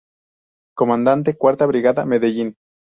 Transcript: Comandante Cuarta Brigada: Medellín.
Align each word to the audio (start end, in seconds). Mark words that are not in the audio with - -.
Comandante 0.75 1.37
Cuarta 1.37 1.67
Brigada: 1.67 2.07
Medellín. 2.07 2.55